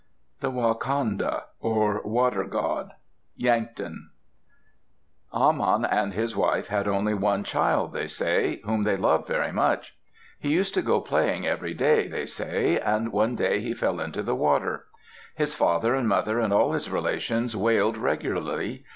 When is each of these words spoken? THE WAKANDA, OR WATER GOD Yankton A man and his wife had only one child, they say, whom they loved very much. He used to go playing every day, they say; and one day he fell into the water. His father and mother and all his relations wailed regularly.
THE 0.39 0.49
WAKANDA, 0.49 1.43
OR 1.59 2.01
WATER 2.03 2.43
GOD 2.45 2.93
Yankton 3.37 4.09
A 5.31 5.53
man 5.53 5.85
and 5.85 6.15
his 6.15 6.35
wife 6.35 6.69
had 6.69 6.87
only 6.87 7.13
one 7.13 7.43
child, 7.43 7.93
they 7.93 8.07
say, 8.07 8.61
whom 8.65 8.81
they 8.83 8.97
loved 8.97 9.27
very 9.27 9.51
much. 9.51 9.95
He 10.39 10.49
used 10.49 10.73
to 10.73 10.81
go 10.81 11.01
playing 11.01 11.45
every 11.45 11.75
day, 11.75 12.07
they 12.07 12.25
say; 12.25 12.79
and 12.79 13.11
one 13.13 13.35
day 13.35 13.59
he 13.59 13.75
fell 13.75 13.99
into 13.99 14.23
the 14.23 14.33
water. 14.33 14.87
His 15.35 15.53
father 15.53 15.93
and 15.93 16.07
mother 16.07 16.39
and 16.39 16.51
all 16.51 16.71
his 16.71 16.89
relations 16.89 17.55
wailed 17.55 17.95
regularly. 17.97 18.83